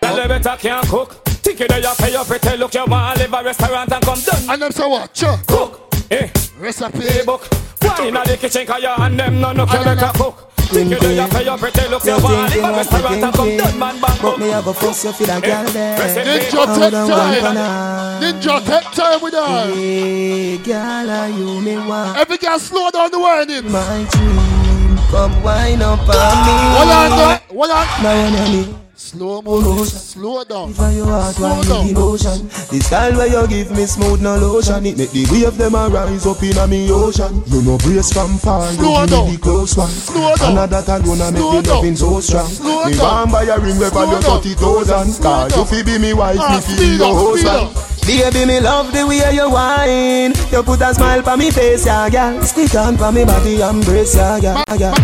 [0.00, 1.12] Tell them better can't cook.
[1.44, 2.74] Think you know you pay your pretty look.
[2.74, 4.50] You want to live a restaurant and come done.
[4.50, 5.16] And them say what?
[5.16, 5.38] Sure.
[5.46, 5.94] Cook.
[6.10, 6.28] Eh.
[6.58, 7.24] Recipe.
[7.26, 7.48] book.
[7.82, 10.51] Wine in the kitchen cause you and them no no can better cook.
[10.72, 12.02] Think you know you pay your pretty look.
[12.04, 13.78] You You want to think you live a want to restaurant and come think done
[13.78, 14.38] man bang But book.
[14.38, 15.98] me have a fuss you for that girl there.
[15.98, 17.40] Ninja Hold take on, one time.
[17.42, 18.20] corner.
[18.22, 19.74] Ninja take time with her.
[19.74, 22.16] Hey, girl, are you me want?
[22.16, 23.70] Every girl slow down the whining.
[23.70, 26.54] My dream, come wind up on me.
[26.72, 27.38] Hold on, no.
[27.54, 27.86] hold on.
[28.02, 28.81] Now you know me.
[29.02, 29.84] Slow motion.
[29.98, 30.72] Slow down.
[30.72, 31.88] For your heart, Slow down.
[31.90, 32.46] emotion.
[32.70, 34.86] The style where you give me smooth no lotion.
[34.86, 37.42] It make the wave them a rise up in a me ocean.
[37.50, 39.26] You know brace from far, Slow give down.
[39.32, 39.90] the close one.
[39.90, 40.56] Slow down.
[40.56, 42.46] And that alone a make the loving so strong.
[42.46, 43.28] Slow me down.
[43.28, 45.18] want buy a ring where value thirty thousand.
[45.20, 47.74] Cause you fi be me wife, Ah, me fi speed your husband.
[48.06, 50.32] Baby, me love the way you whine.
[50.54, 52.40] You put a smile on me face, yeah, girl.
[52.46, 54.94] Stick on for me body, embrace, yeah, yeah, yeah.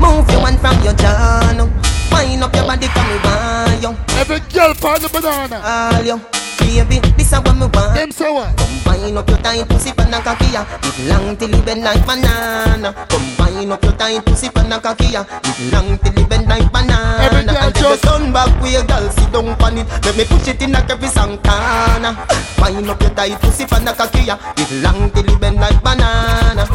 [0.00, 1.85] Move your one from your now.
[2.16, 3.92] Wind up your body come me want you.
[4.16, 5.60] Every girl find the banana.
[5.62, 6.20] All you.
[6.58, 7.94] Baby, this is what me want.
[7.94, 8.50] Them say what?
[8.56, 10.64] Come wind up your tight pussy pan a cocky ya.
[10.82, 12.90] It long till it bend like banana.
[13.08, 15.22] Come wind up your tight pussy pan a cocky ya.
[15.44, 17.22] It long till it bend like banana.
[17.22, 19.86] Every girl and just- just turn back with your girl sit down pan it.
[20.04, 22.16] Let me push it in like every Santana.
[22.58, 24.36] Wind up your tight pussy pan a cocky ya.
[24.56, 26.66] It long till it bend like banana.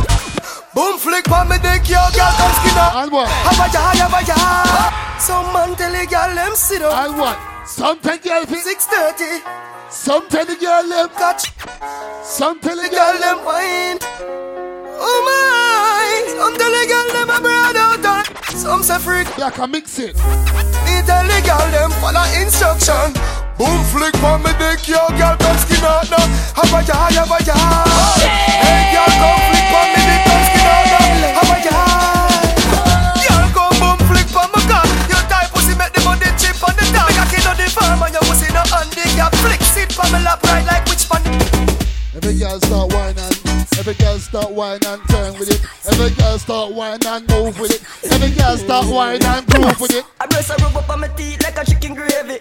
[0.74, 2.96] Boom flick on me dick, yo girl come skin up.
[2.96, 3.28] And what?
[3.28, 4.91] Have a jar, have a jar.
[5.32, 6.92] Some man tell a girl them sit up.
[6.92, 7.40] And what?
[7.66, 9.40] Some tell girl fi- Six thirty.
[9.90, 11.54] Some tell the girl them catch.
[12.22, 13.98] Some tell the girl them wine.
[15.00, 16.36] Oh my.
[16.36, 18.06] Some tell the girl them a broad out.
[18.06, 18.24] on.
[18.58, 19.28] Some say freak.
[19.38, 20.16] Yeah, can mix it.
[20.84, 23.16] Me tell the girl them follow instruction.
[23.58, 26.28] Boom flick on me dick, yo girl come skin out now.
[26.60, 27.88] Have a jar, have a jar.
[28.20, 30.01] Hey girl come flick on me
[36.42, 37.10] chip on the top.
[37.30, 39.06] Kid on the farm and your pussy no handy.
[39.14, 41.22] Girl flick sit on lap right like which pan.
[42.18, 43.62] Every girl start whining.
[43.78, 45.62] Every girl start whining and turn with it.
[45.92, 47.82] Every girl start whining and move with it.
[48.12, 50.06] Every girl start whining and groove with it.
[50.20, 52.40] I brace a rub up on my teeth like a chicken gravy.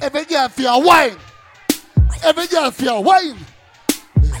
[0.00, 1.16] Every girl feel wine.
[2.24, 3.38] Every girl feel wine.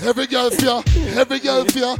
[0.02, 0.82] Every girl feel.
[1.16, 1.96] Every girl feel.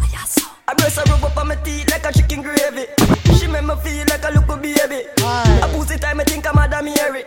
[0.72, 2.88] I brace a rub up on my teeth like a chicken gravy.
[3.36, 5.04] She make me feel like a little baby.
[5.20, 7.24] A pussy time I think I'm Madam Mary.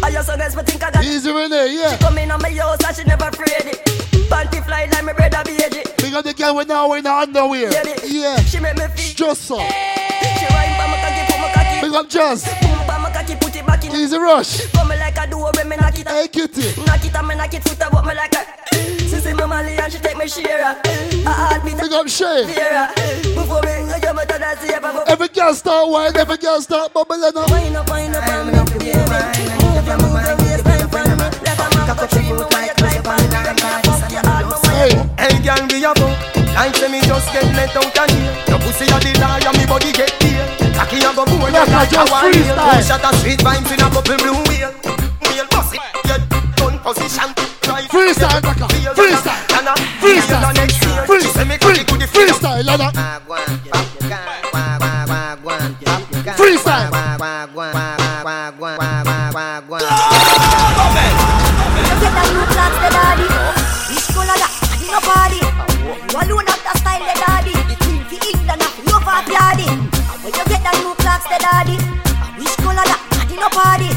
[0.00, 1.96] I just so guys me think I got Easy Renee, yeah.
[1.96, 3.82] She come in on my house and she never afraid it.
[4.30, 5.82] Panty fly like my brother baby.
[6.14, 7.72] Up the girl when now in the underwear.
[7.72, 7.82] Yeah.
[8.04, 8.36] yeah.
[8.42, 9.26] She make me feel.
[9.26, 9.58] Just so.
[9.58, 11.80] She wine pa my cocky, put my cocky.
[11.82, 12.46] Big up Just.
[12.62, 13.90] Boom pa my cocky, put it back in.
[13.90, 14.70] Easy Rush.
[14.70, 16.06] Come me like a duo when me knock it.
[16.06, 16.80] Hey Kitty.
[16.86, 18.63] Knock it and me knock it foot up me like a.
[19.08, 20.76] She see me Molly and she take me share.
[21.26, 21.78] I heart beat.
[21.78, 22.46] Big up Shay.
[23.34, 26.16] Before me, I jump to that sea, but Every girl start wine.
[26.16, 27.50] Every girl start bubbling up.
[27.50, 28.92] Wine up, wine up, wine up, baby.
[28.94, 31.14] Move your, move your waistline for me.
[31.44, 33.40] Like a man cock tree, move like climb on me.
[33.84, 34.92] Fuck your heart, no Hey.
[35.18, 36.14] Hey girl, we a fuck.
[36.54, 38.34] Like say me just get let out and here.
[38.48, 40.46] Your pussy a the liar, me body get here.
[40.74, 42.32] Cocky a go board Like a like a just wine.
[42.32, 42.76] freestyle.
[42.78, 44.70] Two shot of sweet vibes in a couple blue wheel.
[45.26, 46.20] Wheel bust it, your
[46.56, 47.53] gun position.
[48.04, 48.16] Right.
[48.16, 48.66] Freestyle, Naka.
[48.94, 49.58] Freestyle.
[49.58, 50.54] And a Freestyle.
[50.54, 51.06] next year.
[51.06, 52.26] Free, She say me free, cocky could the feel.
[52.28, 52.92] freestyle, Lana.
[56.36, 56.90] Freestyle.
[61.84, 63.28] You get that new class, the daddy.
[63.94, 64.50] Which color that?
[64.50, 65.40] I did no party.
[66.10, 67.54] You alone have the style, the daddy.
[67.70, 68.96] The queen for England, have no
[69.30, 69.68] daddy.
[70.24, 71.76] When you get that new class, the daddy.
[72.40, 73.00] Which color that?
[73.14, 73.93] I did no party.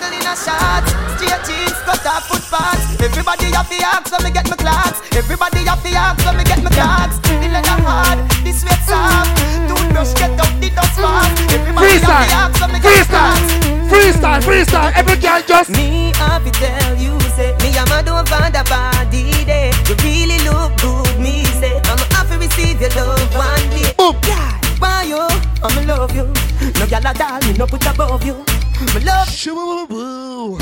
[0.00, 0.04] Daddy.
[0.04, 0.84] Real bad man, no muggle in a shot.
[1.16, 3.00] Straight jeans, cut off footpath.
[3.00, 5.00] Everybody have the axe me get my clocks.
[5.16, 7.18] Everybody have the axe me get my clocks.
[7.24, 9.30] The leather hard, the sweat soft.
[9.68, 11.52] Toothbrush get up the dust fast.
[11.52, 14.92] Everybody have the axe me get Freestyle, freestyle, freestyle.
[14.96, 19.35] Every girl just Me to tell you, say Me a mad over the body
[25.66, 26.22] I'ma love you
[26.78, 28.36] No gyal a doll, me no put above you
[28.94, 29.26] Me love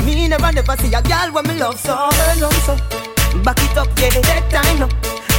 [0.03, 2.75] Me never never see a girl when me love so Turn on so
[3.43, 4.89] Back it up, yeah, take time now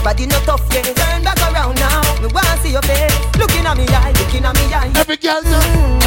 [0.04, 3.76] Body no tough, yeah, turn back around now Me wanna see your face Looking at
[3.76, 6.06] me eye, looking at me eye Every girl know mm.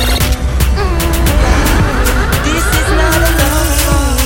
[2.47, 4.19] This is not a love song.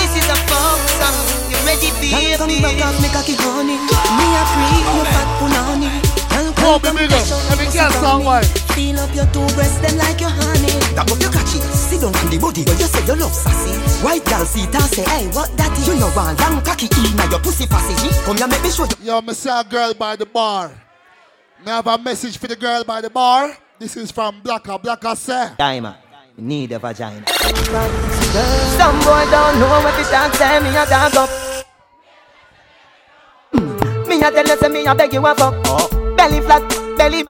[0.00, 1.16] This is a folk song.
[1.52, 2.36] You ready, baby?
[2.36, 3.76] Come back and make a honey.
[3.76, 5.15] Me a free, you fat punani.
[6.66, 7.38] Girl, Oh, come baby, come girl.
[7.46, 8.26] me Every pussy girl song me.
[8.26, 8.42] why?
[8.74, 10.74] Feel up your two breasts, them like your honey.
[10.98, 13.70] Tap up your cocky, sit down on the body where you say you love sassy.
[14.04, 15.86] White girl see it and say, hey, what that is?
[15.86, 17.94] You know one long cocky in your pussy passy.
[18.26, 18.98] Come here, make me show you.
[19.06, 20.74] Yo, me see a girl by the bar.
[21.64, 23.56] Me have a message for the girl by the bar.
[23.78, 24.76] This is from Blacker.
[24.78, 25.50] Blacker say.
[25.56, 25.96] Diamond,
[26.36, 27.22] need a vagina.
[28.74, 31.30] Some boy don't know what it talk, say me a dog up.
[33.54, 34.08] Mm.
[34.08, 36.05] Me a tell you, say me a beg you a fuck.
[36.16, 36.62] Belly flat,
[36.96, 37.24] belly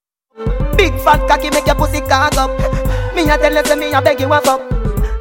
[0.77, 2.51] big fat cocky make your pussy cock up.
[3.14, 4.61] Me a tell you, say me a beg you a fuck.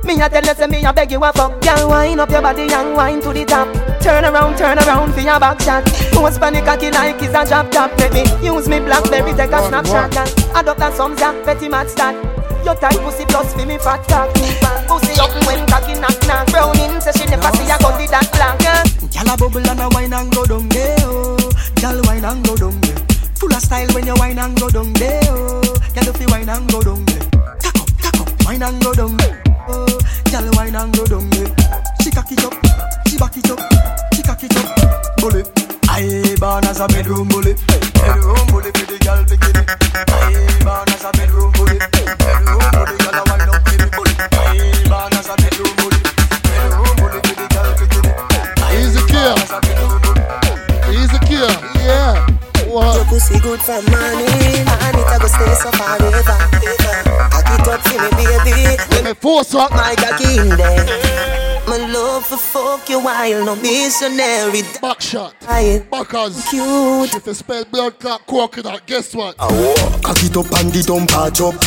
[0.04, 1.60] Me a tell you, say me a beg you a fuck.
[1.62, 3.68] Girl, wind up your body and wind to the top.
[4.02, 5.84] Turn around, turn around for your back shot.
[6.14, 7.92] Post funny cocky like it's a drop top.
[8.14, 10.12] Me use me blackberry take a snapshot.
[10.12, 12.14] Girl, adopt that some jack petty match that.
[12.64, 14.30] Your tight pussy plus for me fat cock.
[14.88, 16.48] Pussy up when cocky knock knock.
[16.52, 18.60] Browning say she never see a gun that black.
[18.62, 20.96] Girl a bubble and a wine and go down there.
[21.02, 21.38] Oh.
[21.82, 22.85] Girl wine and go down.
[23.46, 25.22] Full of style when you wine and go down there.
[25.26, 25.62] Oh.
[25.94, 27.20] Girl if you wine and go down there.
[27.62, 29.44] Cock up, cock up, wine and go down there.
[29.70, 29.86] Oh.
[30.32, 31.54] Girl wine and go down there.
[32.02, 32.54] She cock it up,
[33.08, 33.60] she back it up,
[34.16, 35.18] she cock it up.
[35.18, 35.44] Bully.
[35.88, 37.54] I born as a bedroom bully.
[37.94, 39.64] Bedroom bully for the girl bikini.
[40.10, 40.55] I
[59.26, 59.72] force up.
[59.72, 60.86] My cocky in there.
[61.68, 64.62] My love for fuck you while no missionary.
[64.80, 65.34] Back shot.
[65.48, 66.48] I Backers.
[66.50, 67.16] cute.
[67.16, 69.36] If you spell blood clot coconut, guess what?
[69.38, 71.58] Cock it up and the dump a up.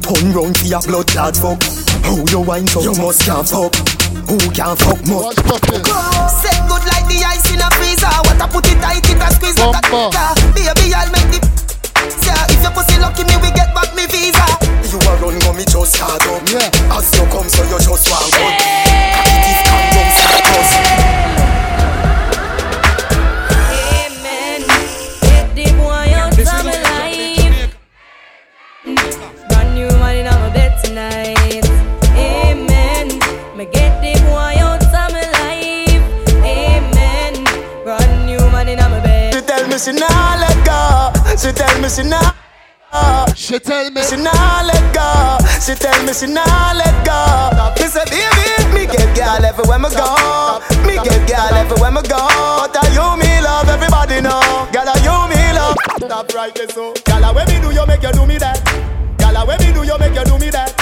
[0.00, 1.60] Turn round for your blood clot fuck.
[2.02, 3.74] How you wine so you must can't fuck.
[4.28, 5.36] Who can't fuck must.
[6.40, 8.08] Set good like the ice in a freezer.
[8.24, 10.32] What I put it tight, it a squeeze like a Bumper.
[10.56, 11.51] Baby, I'll make the.
[12.32, 14.46] Sir, if your pussy lucky, me we get back me visa.
[14.88, 16.48] You a run go me just start up.
[16.48, 16.96] Yeah.
[16.96, 18.56] As you come so you just walk up.
[19.28, 21.51] It is condom
[39.72, 40.76] me she nah let go.
[41.36, 42.32] She tell me she nah.
[43.34, 45.38] She tell me she nah let go.
[45.64, 47.72] She tell me she nah let go.
[47.80, 50.60] Me say baby, me get girl everywhere me go.
[50.84, 52.20] Me get girl everywhere me go.
[52.60, 54.68] But are you me love everybody know.
[54.72, 55.76] Girl are you me love.
[55.96, 56.92] Stop right there so.
[57.08, 58.60] Girl when me do you make you do me that.
[59.18, 60.76] Girl when me do you make you do me that.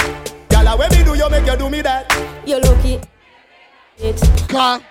[0.49, 2.11] Girl when me do you make you do me that.
[2.45, 2.99] You lucky.
[3.99, 4.19] It.
[4.49, 4.81] Car.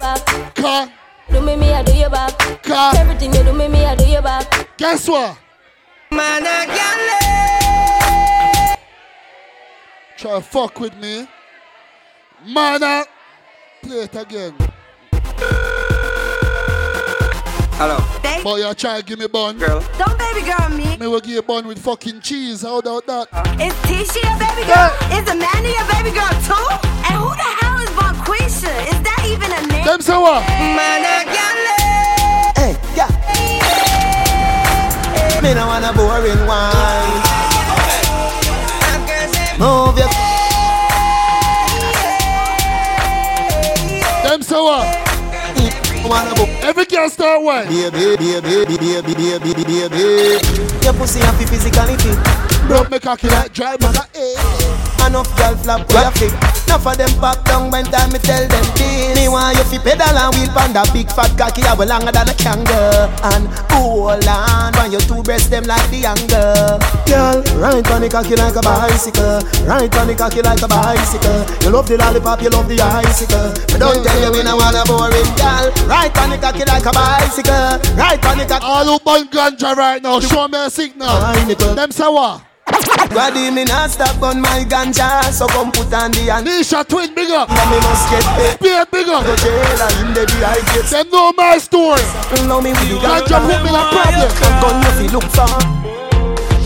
[0.00, 0.54] Back.
[0.54, 0.92] Car.
[1.30, 2.62] Do me, me, I do you back.
[2.62, 2.94] Car.
[2.96, 4.68] Everything you do me, me, I do you back.
[4.76, 5.38] Guess what?
[6.10, 6.64] Man, I
[10.16, 11.28] Try to fuck with me.
[12.46, 13.04] Man,
[13.82, 14.54] play it again.
[17.76, 17.98] Hello.
[18.22, 19.58] But you try to give me a bun.
[19.58, 19.82] Girl.
[19.98, 20.96] Don't baby girl me.
[20.96, 22.62] Me will give you a bun with fucking cheese.
[22.62, 23.26] How about that?
[23.58, 24.94] Is Tisha your baby girl?
[25.10, 26.54] Is Amanda your baby girl too?
[27.02, 28.70] And who the hell is Bonquisha?
[28.86, 29.82] Is that even a name?
[29.84, 30.46] Them so what?
[30.46, 31.26] Man, I
[32.54, 33.10] Hey, yeah.
[35.42, 37.10] Me no want a boring one.
[39.58, 40.08] Move your.
[44.30, 45.04] Them so what?
[46.94, 47.66] Wanna book Every girl start one.
[47.68, 50.84] baby, baby, baby, baby, baby, baby.
[50.84, 52.68] Your pussy happy physically fit.
[52.68, 53.94] Don't make cocky like dry man.
[54.14, 54.83] eh.
[55.04, 56.32] Enough girl flap where you fit.
[56.64, 59.14] Enough of them pop down when time me tell them this.
[59.14, 62.10] Me want you fi pedal and wheel pon that big fat cocky a well longer
[62.10, 63.12] than a kangaroo.
[63.22, 66.80] And hold on, when your two breasts them like the younger.
[67.04, 69.44] Girl, ride on the cocky like a bicycle.
[69.68, 71.40] Ride on the cocky like a bicycle.
[71.62, 73.52] You love the lollipop, you love the icicle.
[73.70, 75.68] But don't tell you me no want a boring girl.
[75.86, 77.76] Ride on the cocky like a bicycle.
[77.94, 78.64] Ride on the cocky.
[78.64, 81.12] All who burn ganja right now, show me a signal.
[81.76, 82.53] Them say what?
[83.14, 86.46] Daddy, me not stop on my ganja, so come put on the hand.
[86.46, 87.46] Nisha twin bigger.
[87.46, 88.58] Now me must get paid.
[88.58, 89.22] Beard bigger.
[89.22, 90.90] Go jail and him dey dehydrate.
[90.90, 92.02] Them know my story.
[92.50, 94.30] Know me with the Ganja put me in a problem.
[94.60, 95.46] Gun you fi look for.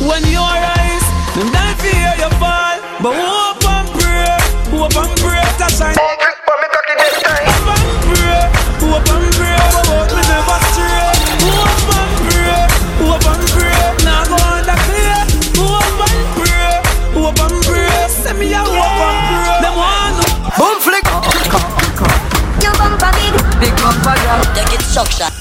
[0.08, 1.04] When you rise,
[1.36, 2.80] them die fear you fall.
[3.04, 4.40] But hope and pray,
[4.72, 5.94] hope and pray to shine.
[6.00, 8.40] Hope and pray,
[8.88, 9.60] hope and pray,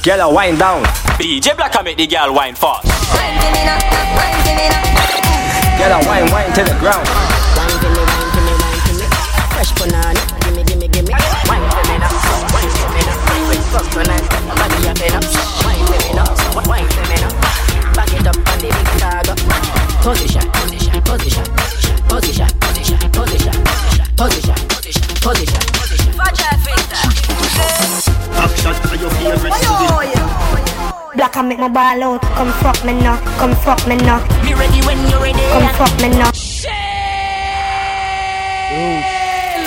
[0.07, 0.83] Girl, a wind down.
[1.19, 2.87] DJ Black make the girl wine fast.
[3.11, 3.75] wine to me now,
[4.15, 5.75] wine to me now.
[5.75, 7.03] Girl, a wine, wine to the ground.
[7.59, 9.05] Wine to me, wine to me, wine to me.
[9.51, 10.15] Fresh banana,
[10.47, 11.11] gimme, gimme, gimme.
[11.11, 12.07] Wine to me now,
[12.55, 13.19] wine to me now.
[13.51, 14.23] Quick fuck tonight,
[14.55, 15.27] body up in up.
[15.67, 16.31] Wine to me now,
[16.63, 17.35] wine to me now.
[17.91, 19.35] Back it up on the big saga.
[20.07, 21.43] Position, position, position,
[22.07, 23.59] position, position, position,
[24.15, 26.15] position, position, position, position.
[26.15, 26.57] Watch out,
[28.37, 29.96] Action are your favorite Black
[31.37, 32.21] and make my ball out.
[32.21, 34.19] Come fuck me now, come fuck me now.
[34.41, 35.39] Be ready when you're ready.
[35.53, 36.31] Come fuck me now.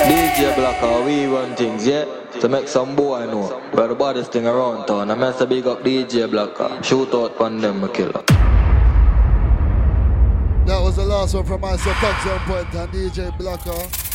[0.01, 2.05] DJ Blacker, we run things, yeah?
[2.41, 3.61] To make some boy know.
[3.73, 5.11] We're the baddest thing around town.
[5.11, 6.63] I must big up DJ Blacker.
[6.63, 8.23] Uh, shoot out on them, a killer.
[10.65, 13.71] That was the last one from myself, Touchdown Point and DJ Blacker.
[13.71, 14.10] Uh.